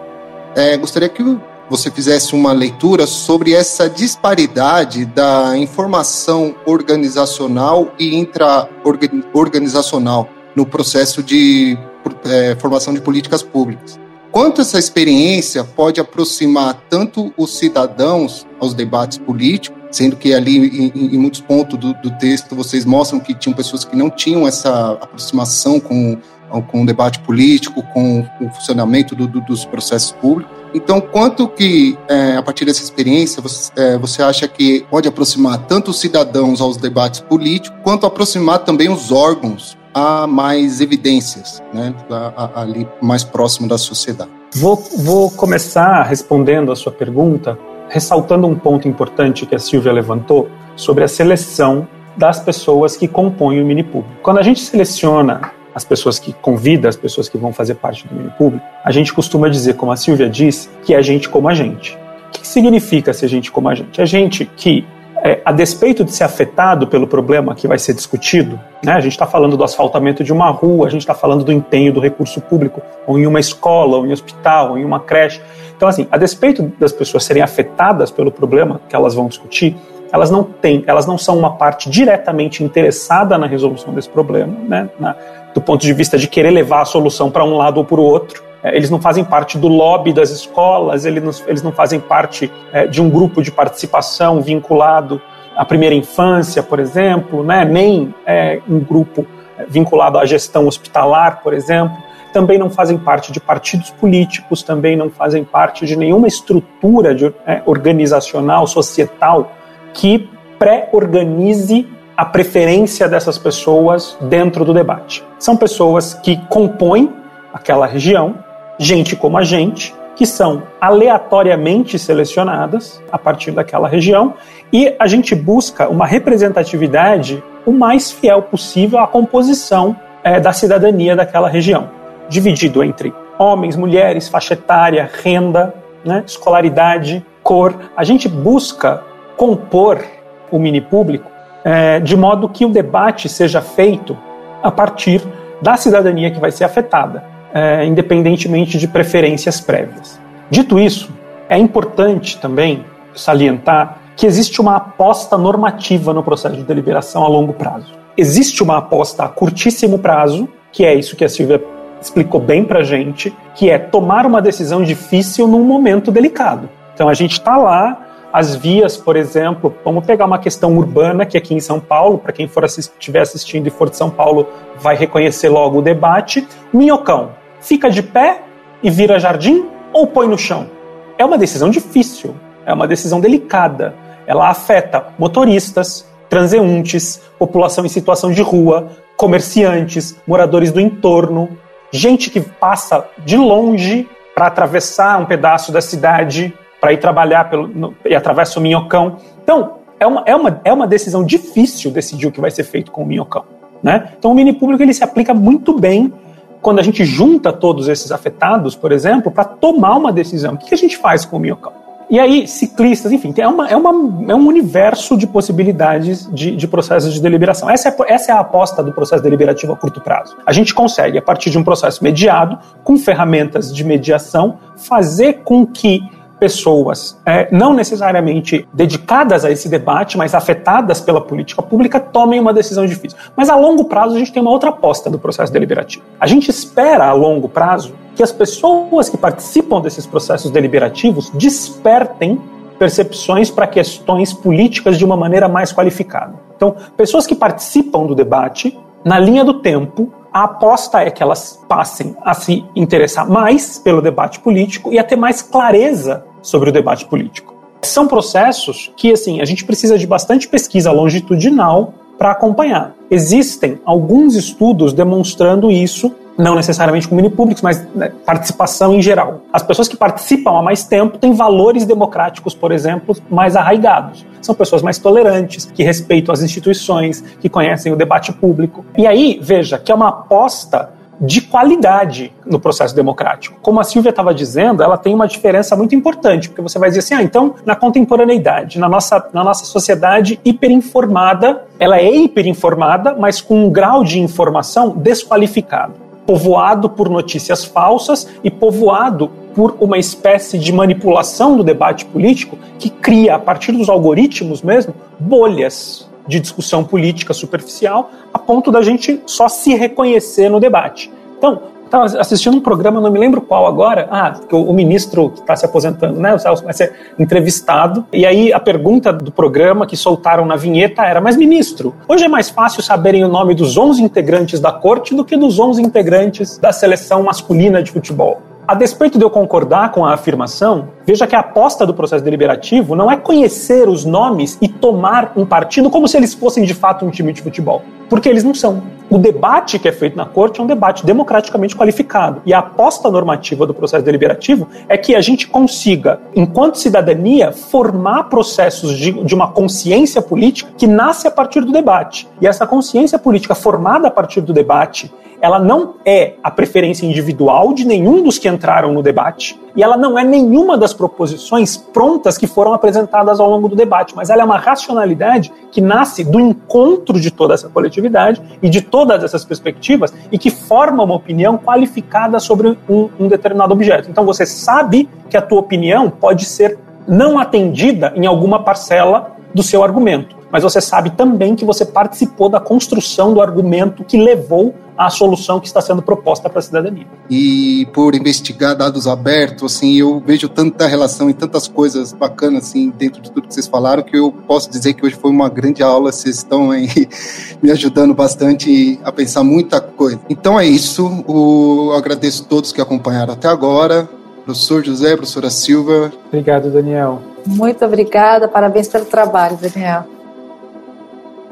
é, 0.55 0.77
gostaria 0.77 1.09
que 1.09 1.23
você 1.69 1.91
fizesse 1.91 2.35
uma 2.35 2.53
leitura 2.53 3.07
sobre 3.07 3.55
essa 3.55 3.89
disparidade 3.89 5.07
da 5.07 5.57
informação 5.57 6.55
organizacional 6.67 7.93
e 7.99 8.15
intra-organizacional 8.15 10.29
no 10.55 10.67
processo 10.67 11.23
de 11.23 11.79
é, 12.25 12.57
formação 12.61 12.93
de 12.93 13.01
políticas 13.01 13.43
públicas. 13.43 13.99
Quanto 14.31 14.61
essa 14.61 14.81
experiência 14.81 15.63
pode 15.63 16.01
aproximar 16.01 16.75
tanto 16.91 17.33
os 17.37 17.57
cidadãos 17.57 18.45
aos 18.59 18.75
debates 18.75 19.17
políticos, 19.17 19.81
sendo 19.93 20.17
que 20.17 20.35
ali, 20.35 20.93
em, 20.93 21.15
em 21.15 21.19
muitos 21.19 21.41
pontos 21.41 21.79
do, 21.79 21.95
do, 21.95 22.11
texto, 22.19 22.57
vocês 22.57 22.85
mostram 22.85 23.21
que 23.21 23.33
tinham 23.33 23.55
pessoas 23.55 23.85
que 23.85 23.95
não 23.95 24.11
tinham 24.11 24.47
essa 24.47 24.99
aproximação 25.01 25.79
com, 25.79 26.19
com 26.67 26.83
o 26.83 26.87
debate 26.87 27.21
político, 27.21 27.81
com 27.93 28.27
o 28.41 28.51
funcionamento 28.51 29.15
do, 29.15 29.29
do, 29.29 29.41
dos 29.41 29.65
processos 29.65 30.11
públicos. 30.11 30.64
Então, 30.75 31.01
quanto 31.01 31.47
que, 31.47 31.97
é, 32.09 32.37
a 32.37 32.43
partir 32.43 32.65
dessa 32.65 32.83
experiência, 32.83 33.41
você, 33.41 33.71
é, 33.77 33.97
você, 33.97 34.23
acha 34.23 34.49
que 34.49 34.85
pode 34.91 35.07
aproximar 35.07 35.59
tanto 35.67 35.93
os 35.93 36.01
cidadãos 36.01 36.61
aos 36.61 36.77
debates 36.77 37.21
políticos, 37.21 37.79
quanto 37.85 38.05
aproximar 38.05 38.59
também 38.59 38.91
os 38.91 39.13
órgãos 39.13 39.79
a 39.95 40.27
mais 40.27 40.81
evidências, 40.81 41.63
né, 41.73 41.95
a, 42.11 42.51
a, 42.57 42.63
ali 42.63 42.89
mais 43.01 43.23
próximo 43.23 43.69
da 43.69 43.79
sociedade? 43.79 44.31
Vou, 44.57 44.77
vou 44.99 45.31
começar 45.31 46.03
respondendo 46.03 46.73
a 46.73 46.77
sua 46.77 46.91
pergunta, 46.91 47.57
ressaltando 47.89 48.49
um 48.49 48.57
ponto 48.57 48.89
importante 48.89 49.47
que 49.47 49.55
a 49.55 49.59
Silvia 49.61 49.93
levantou 49.93 50.49
sobre 50.75 51.05
a 51.05 51.09
seleção 51.09 51.87
das 52.17 52.41
pessoas 52.41 52.97
que 52.97 53.07
compõem 53.07 53.63
o 53.63 53.65
mini 53.65 53.85
público. 53.85 54.17
Quando 54.23 54.39
a 54.39 54.43
gente 54.43 54.61
seleciona 54.61 55.53
as 55.75 55.85
pessoas 55.85 56.19
que 56.19 56.33
convida, 56.33 56.89
as 56.89 56.97
pessoas 56.97 57.29
que 57.29 57.37
vão 57.37 57.53
fazer 57.53 57.75
parte 57.75 58.07
do 58.07 58.15
meio 58.15 58.31
público, 58.33 58.65
a 58.85 58.93
gente 58.93 59.13
costuma 59.13 59.49
dizer, 59.49 59.75
como 59.75 59.91
a 59.91 59.97
Silvia 59.97 60.29
disse, 60.29 60.71
que 60.85 60.95
é 60.95 61.03
gente 61.03 61.29
como 61.29 61.49
a 61.49 61.55
gente. 61.55 61.99
O 62.29 62.31
que 62.31 62.47
significa 62.47 63.13
ser 63.13 63.29
gente 63.29 63.51
como 63.51 63.69
a 63.69 63.75
gente? 63.75 64.01
É 64.01 64.07
gente 64.07 64.45
que, 64.45 64.87
é, 65.17 65.41
a 65.45 65.51
despeito 65.51 66.05
de 66.05 66.13
ser 66.13 66.25
afetado 66.25 66.87
pelo 66.87 67.07
problema 67.07 67.55
que 67.55 67.67
vai 67.67 67.79
ser 67.79 67.95
discutido, 67.95 68.59
né, 68.85 68.93
a 68.93 69.01
gente 69.01 69.13
está 69.13 69.27
falando 69.27 69.57
do 69.57 69.65
asfaltamento 69.65 70.23
de 70.23 70.33
uma 70.33 70.51
rua, 70.51 70.87
a 70.87 70.91
gente 70.91 71.01
está 71.01 71.15
falando 71.15 71.45
do 71.45 71.51
empenho 71.51 71.93
do 71.93 72.01
recurso 72.01 72.41
público, 72.41 72.81
ou 73.07 73.19
em 73.19 73.27
uma 73.27 73.41
escola, 73.41 73.97
ou 73.97 74.07
em 74.07 74.11
um 74.11 74.13
hospital, 74.13 74.71
ou 74.71 74.79
em 74.79 74.85
uma 74.85 75.01
creche. 75.01 75.41
Então, 75.77 75.89
assim, 75.89 76.07
a 76.11 76.17
despeito 76.17 76.73
das 76.79 76.93
pessoas 76.93 77.25
serem 77.25 77.43
afetadas 77.43 78.11
pelo 78.13 78.31
problema 78.31 78.81
que 78.89 78.95
elas 78.95 79.15
vão 79.15 79.27
discutir, 79.27 79.77
elas 80.13 80.31
não 80.31 80.45
têm, 80.45 80.85
elas 80.87 81.07
não 81.07 81.19
são 81.19 81.37
uma 81.37 81.57
parte 81.57 81.91
diretamente 81.91 82.63
interessada 82.63 83.37
na 83.37 83.49
resolução 83.49 83.93
desse 83.93 84.09
problema, 84.09 84.55
né, 84.69 84.89
na, 85.01 85.17
do 85.55 85.61
ponto 85.61 85.81
de 85.81 85.93
vista 85.93 86.19
de 86.19 86.27
querer 86.27 86.51
levar 86.51 86.83
a 86.83 86.85
solução 86.85 87.31
para 87.31 87.45
um 87.45 87.57
lado 87.57 87.79
ou 87.79 87.85
para 87.85 88.01
o 88.01 88.05
outro. 88.05 88.43
É, 88.63 88.77
eles 88.77 88.91
não 88.91 89.01
fazem 89.01 89.23
parte 89.23 89.57
do 89.57 89.69
lobby 89.69 90.13
das 90.13 90.31
escolas, 90.31 91.05
eles 91.05 91.63
não, 91.63 91.71
fazem 91.71 92.01
parte 92.01 92.51
é, 92.73 92.87
de 92.87 93.01
um 93.01 93.09
grupo 93.09 93.43
de 93.43 93.53
participação 93.53 94.41
vinculado 94.41 95.21
à 95.55 95.65
primeira 95.65 95.95
infância, 95.95 96.63
por 96.63 96.81
exemplo, 96.81 97.45
né? 97.45 97.65
nem 97.65 98.13
é, 98.27 98.61
um 98.69 98.81
grupo 98.81 99.25
vinculado 99.69 100.19
à 100.19 100.25
gestão 100.25 100.67
hospitalar, 100.67 101.41
por 101.43 101.55
exemplo. 101.55 101.97
Também 102.33 102.59
não 102.59 102.69
fazem 102.69 102.99
parte 102.99 103.31
de 103.31 103.39
partidos 103.39 103.91
políticos, 103.91 104.65
também 104.65 104.97
não 104.97 105.09
fazem 105.09 105.45
parte 105.45 105.87
de 105.87 105.95
nenhuma 105.95 106.27
estrutura 106.27 107.15
de, 107.15 107.33
organizacional, 107.65 108.67
societal, 108.67 109.53
que 109.93 110.29
pré-organize 110.59 111.87
a 112.17 112.25
preferência 112.25 113.09
dessas 113.09 113.39
pessoas 113.39 114.17
dentro 114.21 114.65
do 114.65 114.73
debate. 114.73 115.25
São 115.39 115.57
pessoas 115.57 116.15
que 116.15 116.37
compõem 116.49 117.13
aquela 117.53 117.87
região, 117.87 118.37
gente 118.79 119.17
como 119.17 119.37
a 119.37 119.43
gente, 119.43 119.95
que 120.17 120.27
são 120.27 120.63
aleatoriamente 120.81 121.99
selecionadas 121.99 123.03
a 123.11 123.19
partir 123.19 123.51
daquela 123.51 123.89
região 123.89 124.35
e 124.73 124.95
a 124.99 125.07
gente 125.07 125.35
busca 125.35 125.89
uma 125.89 126.07
representatividade 126.07 127.43
o 127.67 127.73
mais 127.73 128.13
fiel 128.13 128.43
possível 128.43 129.01
à 129.01 129.07
composição 129.07 129.97
é, 130.23 130.39
da 130.39 130.53
cidadania 130.53 131.17
daquela 131.17 131.49
região, 131.49 131.91
dividido 132.29 132.83
entre 132.85 133.13
homens, 133.39 133.77
mulheres, 133.77 134.29
faixa 134.29 134.55
etária, 134.55 135.11
renda, 135.23 135.75
né, 136.05 136.23
escolaridade, 136.27 137.25
cor. 137.43 137.75
A 137.97 138.05
gente 138.05 138.29
busca 138.29 139.03
compor 139.37 140.05
o 140.51 140.59
mini 140.59 140.81
público 140.81 141.34
é, 141.65 141.99
de 141.99 142.17
modo 142.17 142.49
que 142.49 142.65
o 142.65 142.69
debate 142.69 143.29
seja 143.29 143.63
feito 143.63 144.17
a 144.63 144.71
partir 144.71 145.23
da 145.63 145.77
cidadania 145.77 146.31
que 146.31 146.39
vai 146.39 146.51
ser 146.51 146.65
afetada, 146.65 147.25
é, 147.53 147.85
independentemente 147.85 148.79
de 148.79 148.87
preferências 148.87 149.61
prévias. 149.61 150.21
Dito 150.51 150.79
isso, 150.79 151.11
é 151.49 151.57
importante 151.57 152.39
também 152.39 152.85
salientar 153.15 153.99
que 154.17 154.27
existe 154.27 154.61
uma 154.61 154.77
aposta 154.77 155.37
normativa 155.37 156.13
no 156.13 156.23
processo 156.23 156.57
de 156.57 156.63
deliberação 156.63 157.25
a 157.25 157.29
longo 157.29 157.53
prazo. 157.53 157.93
Existe 158.17 158.63
uma 158.63 158.79
aposta 158.79 159.25
a 159.25 159.29
curtíssimo 159.29 159.99
prazo, 159.99 160.49
que 160.71 160.85
é 160.85 160.95
isso 160.95 161.17
que 161.17 161.25
a 161.25 161.29
Silvia 161.29 161.63
explicou 162.01 162.41
bem 162.41 162.65
para 162.65 162.83
gente, 162.83 163.35
que 163.55 163.71
é 163.71 163.79
tomar 163.79 164.27
uma 164.27 164.41
decisão 164.41 164.83
difícil 164.83 165.49
num 165.49 165.65
momento 165.65 166.13
delicado. 166.13 166.69
Então 166.95 167.09
a 167.09 167.15
gente 167.15 167.33
está 167.33 167.57
lá 167.57 168.04
as 168.35 168.57
vias, 168.57 168.97
por 168.97 169.15
exemplo, 169.15 169.73
vamos 169.85 170.05
pegar 170.05 170.25
uma 170.25 170.41
questão 170.41 170.77
urbana 170.77 171.25
que 171.25 171.39
aqui 171.39 171.55
em 171.55 171.61
São 171.61 171.79
Paulo, 171.79 172.19
para 172.19 172.33
quem 172.33 172.49
for 172.49 172.65
estiver 172.65 173.21
assistindo 173.21 173.69
e 173.69 173.71
for 173.71 173.89
de 173.89 173.97
São 173.97 174.11
Paulo, 174.11 174.49
vai 174.77 174.97
reconhecer 174.97 175.49
logo 175.49 175.79
o 175.79 175.83
debate. 175.83 176.45
Minhocão, 176.73 177.31
fica 177.61 177.89
de 177.89 178.03
pé 178.03 178.43
e 178.83 178.91
vira 178.91 179.21
jardim 179.21 179.67
ou 179.93 180.09
põe 180.09 180.27
no 180.27 180.37
chão? 180.37 180.69
É 181.17 181.25
uma 181.25 181.39
decisão 181.39 181.71
difícil, 181.71 182.35
é 182.67 182.75
uma 182.75 182.89
decisão 182.89 183.21
delicada. 183.21 183.95
Ela 184.27 184.49
afeta 184.49 185.11
motoristas, 185.17 186.05
transeuntes, 186.29 187.23
população 187.39 187.87
em 187.87 187.89
situação 187.89 188.33
de 188.33 188.43
rua, 188.43 188.89
comerciantes, 189.17 190.17
moradores 190.27 190.73
do 190.73 190.81
entorno, 190.81 191.57
gente 191.93 192.31
que 192.31 192.41
passa 192.41 193.07
de 193.25 193.37
longe 193.37 194.09
para 194.35 194.49
atravessar 194.49 195.21
um 195.21 195.25
pedaço 195.25 195.71
da 195.71 195.81
cidade 195.81 196.53
para 196.85 196.93
ir 196.93 196.99
trabalhar 196.99 197.49
pelo, 197.49 197.67
no, 197.67 197.95
e 198.05 198.15
atravessa 198.15 198.59
o 198.59 198.63
minhocão. 198.63 199.17
Então, 199.43 199.77
é 199.99 200.07
uma, 200.07 200.23
é, 200.27 200.37
uma, 200.37 200.61
é 200.65 200.71
uma 200.71 200.87
decisão 200.87 201.25
difícil 201.25 201.91
decidir 201.91 202.27
o 202.27 202.31
que 202.31 202.43
vai 202.43 202.51
ser 202.51 202.63
feito 202.63 202.93
com 202.93 203.03
o 203.03 203.07
minhocão. 203.07 203.43
Né? 203.83 204.11
Então, 204.19 204.33
o 204.33 204.35
mini 204.35 204.53
público 204.53 204.83
ele 204.83 204.93
se 204.93 205.03
aplica 205.03 205.33
muito 205.33 205.73
bem 205.81 206.13
quando 206.61 206.81
a 206.81 206.83
gente 206.83 207.03
junta 207.03 207.55
todos 207.55 207.89
esses 207.89 208.13
afetados, 208.13 208.77
por 208.77 208.93
exemplo, 208.93 209.33
para 209.33 209.45
tomar 209.47 209.97
uma 209.97 210.13
decisão. 210.13 210.53
O 210.53 210.59
que 210.59 210.75
a 210.75 210.77
gente 210.77 210.99
faz 210.99 211.25
com 211.25 211.39
o 211.39 211.41
minhocão? 211.41 211.73
E 212.11 212.21
aí, 212.21 212.47
ciclistas, 212.47 213.13
enfim, 213.13 213.33
é, 213.39 213.49
uma, 213.49 213.67
é, 213.67 213.75
uma, 213.75 213.91
é 214.31 214.35
um 214.35 214.47
universo 214.47 215.17
de 215.17 215.27
possibilidades 215.27 216.31
de, 216.35 216.55
de 216.55 216.69
processos 216.69 217.15
de 217.15 217.21
deliberação. 217.23 217.71
Essa 217.71 217.89
é, 217.89 217.97
essa 218.09 218.31
é 218.31 218.35
a 218.35 218.41
aposta 218.41 218.83
do 218.83 218.93
processo 218.93 219.23
deliberativo 219.23 219.73
a 219.73 219.77
curto 219.77 220.03
prazo. 220.03 220.37
A 220.45 220.53
gente 220.53 220.75
consegue, 220.75 221.17
a 221.17 221.23
partir 221.23 221.49
de 221.49 221.57
um 221.57 221.65
processo 221.65 222.05
mediado, 222.05 222.59
com 222.83 222.99
ferramentas 222.99 223.75
de 223.75 223.83
mediação, 223.85 224.59
fazer 224.77 225.45
com 225.45 225.67
que 225.67 226.03
pessoas, 226.39 227.21
é, 227.25 227.49
não 227.51 227.73
necessariamente 227.73 228.69
dedicadas 228.73 229.45
a 229.45 229.51
esse 229.51 229.69
debate, 229.69 230.19
mas 230.19 230.35
afetadas 230.35 231.01
pela 231.01 231.21
política 231.21 231.63
pública, 231.63 232.01
tomem 232.01 232.41
uma 232.41 232.53
decisão 232.53 232.87
difícil. 232.87 233.19
Mas 233.37 233.49
a 233.49 233.57
longo 233.57 233.85
prazo 233.85 234.17
a 234.17 234.19
gente 234.19 234.33
tem 234.33 234.43
uma 234.43 234.51
outra 234.51 234.71
aposta 234.71 235.09
do 235.09 235.19
processo 235.19 235.53
deliberativo. 235.53 236.05
A 236.19 236.27
gente 236.27 236.49
espera 236.51 237.07
a 237.07 237.13
longo 237.13 237.49
prazo 237.49 237.95
que 238.15 238.23
as 238.23 238.33
pessoas 238.33 239.09
que 239.09 239.17
participam 239.17 239.81
desses 239.81 240.07
processos 240.07 240.51
deliberativos 240.51 241.31
despertem 241.31 242.41
percepções 242.79 243.51
para 243.51 243.67
questões 243.67 244.33
políticas 244.33 244.99
de 244.99 245.05
uma 245.05 245.17
maneira 245.17 245.49
mais 245.49 245.73
qualificada. 245.73 246.35
Então, 246.57 246.75
pessoas 246.97 247.27
que 247.27 247.35
participam 247.35 248.07
do 248.07 248.15
debate, 248.15 248.79
na 249.05 249.19
linha 249.19 249.45
do 249.45 249.55
tempo, 249.55 250.13
a 250.35 250.43
aposta 250.43 251.01
é 251.01 251.13
que 251.13 251.23
elas 251.23 251.65
passem 251.69 252.17
a 252.21 252.35
se 252.35 252.65
interessar 252.75 253.31
mais 253.31 253.79
pelo 253.79 254.03
debate 254.03 254.41
político 254.41 254.93
e 254.93 254.99
a 254.99 255.05
ter 255.05 255.15
mais 255.15 255.41
clareza 255.41 256.25
sobre 256.43 256.71
o 256.71 256.73
debate 256.73 257.07
político. 257.07 257.55
São 257.83 258.09
processos 258.09 258.91
que, 258.97 259.13
assim, 259.13 259.41
a 259.41 259.45
gente 259.45 259.65
precisa 259.65 259.97
de 259.97 260.09
bastante 260.09 260.49
pesquisa 260.49 260.91
longitudinal 260.91 261.95
para 262.19 262.33
acompanhar. 262.33 262.97
Existem 263.09 263.79
alguns 263.85 264.35
estudos 264.35 264.93
demonstrando 264.93 265.71
isso 265.71 266.13
não 266.37 266.55
necessariamente 266.55 267.09
com 267.09 267.15
mini 267.15 267.31
públicos, 267.31 267.63
mas 267.63 267.87
né, 267.95 268.13
participação 268.25 268.95
em 268.95 269.03
geral. 269.03 269.41
As 269.53 269.63
pessoas 269.63 269.89
que 269.89 269.97
participam 269.97 270.59
há 270.59 270.63
mais 270.63 270.85
tempo 270.85 271.19
têm 271.19 271.33
valores 271.33 271.85
democráticos, 271.85 272.55
por 272.55 272.73
exemplo, 272.73 273.17
mais 273.31 273.57
arraigados. 273.57 274.27
São 274.41 274.55
pessoas 274.55 274.83
mais 274.83 274.99
tolerantes, 274.99 275.65
que 275.65 275.83
respeitam 275.83 276.33
as 276.33 276.43
instituições, 276.43 277.23
que 277.41 277.49
conhecem 277.49 277.93
o 277.93 277.97
debate 277.97 278.33
público. 278.33 278.85
E 278.97 279.07
aí, 279.07 279.39
veja, 279.41 279.79
que 279.79 279.91
é 279.91 279.95
uma 279.95 280.09
aposta 280.09 280.91
de 281.21 281.41
qualidade 281.41 282.33
no 282.45 282.59
processo 282.59 282.95
democrático. 282.95 283.59
Como 283.63 283.81
a 283.81 283.85
Silvia 283.85 284.11
estava 284.11 284.35
dizendo, 284.35 284.83
ela 284.83 284.99
tem 284.99 285.15
uma 285.15 285.29
diferença 285.29 285.77
muito 285.77 285.95
importante, 285.95 286.49
porque 286.49 286.61
você 286.61 286.79
vai 286.79 286.89
dizer 286.89 287.01
assim, 287.01 287.15
ah, 287.15 287.23
então, 287.23 287.55
na 287.65 287.77
contemporaneidade, 287.77 288.79
na 288.79 288.89
nossa, 288.89 289.29
na 289.33 289.45
nossa 289.45 289.65
sociedade 289.65 290.41
hiperinformada, 290.45 291.63
ela 291.79 291.99
é 291.99 292.15
hiperinformada, 292.15 293.15
mas 293.19 293.41
com 293.41 293.65
um 293.65 293.71
grau 293.71 294.03
de 294.03 294.19
informação 294.19 294.91
desqualificado 294.91 296.04
povoado 296.27 296.89
por 296.89 297.09
notícias 297.09 297.65
falsas 297.65 298.29
e 298.43 298.51
povoado 298.51 299.31
por 299.55 299.77
uma 299.81 299.99
espécie 299.99 300.59
de 300.59 300.73
manipulação 300.73 301.57
do 301.57 301.63
debate 301.63 302.05
político 302.07 302.59
que 302.79 302.91
cria, 302.91 303.37
a 303.37 303.39
partir 303.39 303.73
dos 303.73 303.89
algoritmos 303.89 304.63
mesmo, 304.63 304.95
bolhas 305.19 306.09
de 306.27 306.41
discussão 306.41 306.83
política 306.83 307.35
superficial 307.35 308.11
a 308.33 308.39
ponto 308.39 308.71
da 308.73 308.83
gente 308.83 309.21
só 309.27 309.49
se 309.49 309.75
reconhecer 309.75 310.49
no 310.49 310.59
debate. 310.59 311.11
Então, 311.39 311.61
Estava 311.85 312.05
assistindo 312.19 312.57
um 312.57 312.61
programa, 312.61 313.01
não 313.01 313.11
me 313.11 313.19
lembro 313.19 313.41
qual 313.41 313.67
agora. 313.67 314.09
Ah, 314.11 314.35
o, 314.51 314.73
ministro 314.73 315.31
que 315.31 315.41
está 315.41 315.55
se 315.55 315.65
aposentando, 315.65 316.19
né? 316.19 316.35
O 316.35 316.39
Celso 316.39 316.65
vai 316.65 316.73
ser 316.73 316.93
entrevistado. 317.19 318.05
E 318.13 318.27
aí 318.27 318.53
a 318.53 318.59
pergunta 318.59 319.13
do 319.13 319.31
programa 319.31 319.87
que 319.87 319.97
soltaram 319.97 320.45
na 320.45 320.57
vinheta 320.57 321.03
era: 321.05 321.21
Mas, 321.21 321.37
ministro, 321.37 321.95
hoje 322.09 322.25
é 322.25 322.29
mais 322.29 322.51
fácil 322.51 322.83
saberem 322.83 323.25
o 323.25 323.29
nome 323.29 323.55
dos 323.55 323.77
11 323.77 324.03
integrantes 324.03 324.61
da 324.61 324.73
corte 324.73 325.15
do 325.15 325.25
que 325.25 325.37
dos 325.37 325.59
11 325.59 325.83
integrantes 325.83 326.59
da 326.59 326.73
seleção 326.73 327.23
masculina 327.23 327.83
de 327.83 327.93
futebol. 327.93 328.41
A 328.67 328.75
despeito 328.75 329.19
de 329.19 329.25
eu 329.25 329.29
concordar 329.29 329.93
com 329.93 330.07
a 330.07 330.15
afirmação, 330.15 330.89
veja 331.07 331.27
que 331.27 331.37
a 331.37 331.41
aposta 331.41 331.85
do 331.85 331.93
processo 331.93 332.25
deliberativo 332.25 332.97
não 332.97 333.11
é 333.11 333.17
conhecer 333.17 333.87
os 333.91 334.07
nomes 334.07 334.57
e 334.59 334.69
tomar 334.69 335.35
um 335.37 335.45
partido 335.45 335.91
como 335.91 336.09
se 336.09 336.17
eles 336.17 336.33
fossem 336.33 336.65
de 336.65 336.73
fato 336.73 337.05
um 337.05 337.11
time 337.11 337.31
de 337.35 337.43
futebol, 337.43 337.83
porque 338.09 338.27
eles 338.27 338.43
não 338.43 338.55
são. 338.55 338.83
O 339.15 339.19
debate 339.19 339.79
que 339.79 339.87
é 339.87 339.93
feito 339.93 340.17
na 340.17 340.27
corte 340.27 340.61
é 340.61 340.65
um 340.65 340.67
debate 340.67 341.07
democraticamente 341.07 341.77
qualificado. 341.77 342.43
E 342.45 342.53
a 342.53 342.59
aposta 342.59 343.09
normativa 343.09 343.65
do 343.65 343.73
processo 343.73 344.05
deliberativo 344.05 344.67
é 344.89 344.99
que 344.99 345.15
a 345.15 345.21
gente 345.21 345.47
consiga, 345.47 346.19
enquanto 346.35 346.79
cidadania, 346.79 347.53
formar 347.53 348.25
processos 348.25 348.99
de, 348.99 349.13
de 349.13 349.33
uma 349.33 349.53
consciência 349.53 350.21
política 350.21 350.73
que 350.77 350.89
nasce 350.89 351.29
a 351.29 351.31
partir 351.31 351.61
do 351.61 351.71
debate. 351.71 352.27
E 352.41 352.49
essa 352.49 352.67
consciência 352.67 353.17
política 353.17 353.55
formada 353.55 354.09
a 354.09 354.11
partir 354.11 354.41
do 354.41 354.53
debate 354.53 355.09
ela 355.45 355.59
não 355.59 355.97
é 356.07 356.37
a 356.43 356.51
preferência 356.51 357.05
individual 357.05 357.75
de 357.75 357.87
nenhum 357.87 358.23
dos 358.23 358.39
que 358.39 358.49
entraram 358.49 358.95
no 358.95 359.03
debate, 359.03 359.61
e 359.77 359.83
ela 359.83 359.95
não 359.95 360.19
é 360.19 360.25
nenhuma 360.25 360.79
das 360.79 360.95
proposições 360.95 361.77
prontas 361.77 362.39
que 362.39 362.47
foram 362.47 362.73
apresentadas 362.73 363.39
ao 363.39 363.51
longo 363.51 363.69
do 363.69 363.77
debate, 363.77 364.17
mas 364.17 364.31
ela 364.31 364.41
é 364.41 364.45
uma 364.45 364.57
racionalidade 364.57 365.53
que 365.71 365.83
nasce 365.83 366.25
do 366.25 366.41
encontro 366.41 367.21
de 367.21 367.31
toda 367.31 367.53
essa 367.53 367.69
coletividade 367.69 368.41
e 368.63 368.71
de 368.71 368.81
todas 369.05 369.23
essas 369.23 369.45
perspectivas 369.45 370.15
e 370.33 370.39
que 370.39 370.51
forma 370.51 371.03
uma 371.03 371.15
opinião 371.15 371.59
qualificada 371.59 372.41
sobre 372.41 372.69
um, 372.89 373.11
um 373.21 373.29
determinado 373.29 373.75
objeto. 373.75 374.11
Então 374.11 374.25
você 374.25 374.47
sabe 374.47 375.09
que 375.29 375.37
a 375.37 375.43
tua 375.43 375.61
opinião 375.61 376.09
pode 376.09 376.47
ser 376.47 376.79
não 377.07 377.39
atendida 377.39 378.15
em 378.17 378.25
alguma 378.25 378.63
parcela 378.63 379.37
do 379.55 379.63
seu 379.63 379.85
argumento 379.85 380.44
mas 380.55 380.63
você 380.63 380.81
sabe 380.81 381.11
também 381.11 381.57
que 381.57 381.65
você 381.65 381.85
participou 381.85 382.49
da 382.49 382.61
construção 382.61 383.35
do 383.35 383.43
argumento 383.43 384.05
que 384.05 384.17
levou 384.17 384.73
à 384.97 385.11
solução 385.11 385.59
que 385.59 385.67
está 385.67 385.81
sendo 385.81 386.01
proposta 386.01 386.49
para 386.49 386.61
a 386.61 386.63
cidadania. 386.63 387.09
E 387.29 387.89
por 387.93 388.15
investigar 388.15 388.77
dados 388.77 389.09
abertos, 389.09 389.75
assim, 389.75 389.97
eu 389.97 390.23
vejo 390.25 390.49
tanta 390.49 390.87
relação 390.87 391.29
e 391.29 391.35
tantas 391.35 391.67
coisas 391.67 392.13
bacanas 392.13 392.69
assim 392.69 392.89
dentro 392.97 393.21
de 393.21 393.33
tudo 393.33 393.49
que 393.49 393.53
vocês 393.53 393.67
falaram 393.67 394.05
que 394.05 394.17
eu 394.17 394.31
posso 394.47 394.71
dizer 394.71 394.95
que 394.95 395.05
hoje 395.05 395.17
foi 395.17 395.33
uma 395.33 395.49
grande 395.49 395.83
aula, 395.83 396.13
vocês 396.13 396.37
estão 396.37 396.71
aí 396.71 396.87
me 397.61 397.73
ajudando 397.73 398.15
bastante 398.15 399.01
a 399.03 399.11
pensar 399.11 399.43
muita 399.43 399.81
coisa. 399.81 400.21
Então 400.31 400.61
é 400.61 400.65
isso, 400.65 401.25
o, 401.27 401.91
eu 401.91 401.97
agradeço 401.97 402.45
a 402.45 402.47
todos 402.47 402.71
que 402.71 402.81
acompanharam 402.81 403.33
até 403.35 403.49
agora. 403.49 404.09
Professor 404.45 404.85
José, 404.85 405.17
professora 405.17 405.51
Silva. 405.51 406.13
Obrigado, 406.29 406.71
Daniel. 406.71 407.21
Muito 407.45 407.85
obrigada, 407.85 408.47
parabéns 408.47 408.87
pelo 408.87 409.05
trabalho, 409.05 409.59
Daniel. 409.61 410.14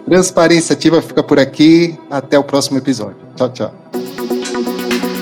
Transparência 0.05 0.75
Ativa 0.75 1.01
fica 1.01 1.23
por 1.23 1.39
aqui. 1.39 1.99
Até 2.11 2.39
o 2.39 2.45
próximo 2.45 2.79
episódio. 2.79 3.17
Tchau, 3.37 3.51
tchau. 3.51 3.75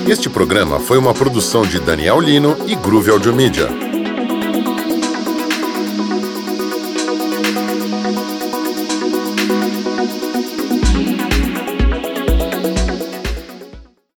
Este 0.07 0.29
programa 0.29 0.79
foi 0.79 0.97
uma 0.97 1.13
produção 1.13 1.63
de 1.63 1.79
Daniel 1.79 2.19
Lino 2.19 2.57
e 2.67 2.75
Groove 2.75 3.11
Audio 3.11 3.33
Media. 3.33 3.90